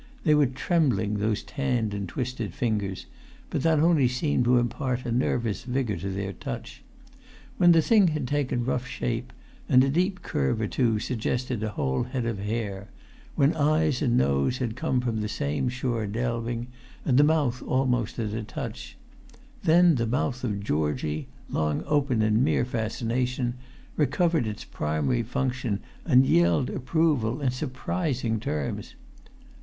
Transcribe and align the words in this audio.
They 0.23 0.33
were 0.33 0.47
trembling, 0.47 1.19
those 1.19 1.43
tanned 1.43 1.93
and 1.93 2.09
twisted 2.09 2.55
fingers, 2.55 3.05
but 3.51 3.61
that 3.61 3.77
only 3.79 4.07
seemed 4.07 4.45
to 4.45 4.57
impart 4.57 5.05
a 5.05 5.11
nervous 5.11 5.61
vigour 5.63 5.95
to 5.97 6.09
their 6.09 6.33
touch. 6.33 6.81
When 7.59 7.71
the 7.71 7.83
thing 7.83 8.07
had 8.07 8.27
taken 8.27 8.65
rough 8.65 8.87
shape, 8.87 9.31
and 9.69 9.83
a 9.83 9.89
deep 9.89 10.23
curve 10.23 10.59
or 10.59 10.65
two 10.65 10.97
suggested 10.97 11.61
a 11.61 11.69
whole 11.69 12.01
head 12.01 12.25
of 12.25 12.39
hair; 12.39 12.87
when 13.35 13.55
eyes 13.55 14.01
and 14.01 14.17
nose 14.17 14.57
had 14.57 14.75
come 14.75 15.01
from 15.01 15.21
the 15.21 15.27
same 15.29 15.69
sure 15.69 16.07
delving, 16.07 16.65
and 17.05 17.19
the 17.19 17.23
mouth 17.23 17.61
almost 17.61 18.17
at 18.17 18.33
a 18.33 18.41
touch; 18.41 18.97
then 19.63 19.93
the 19.93 20.07
mouth 20.07 20.43
of 20.43 20.61
Georgie, 20.63 21.27
long 21.47 21.83
open 21.85 22.23
in 22.23 22.43
mere 22.43 22.65
fascination, 22.65 23.53
recovered 23.95 24.47
its 24.47 24.63
primary 24.65 25.21
function, 25.21 25.79
and 26.07 26.25
yelled 26.25 26.71
approval 26.71 27.39
in 27.39 27.51
surprising 27.51 28.39
terms. 28.39 28.95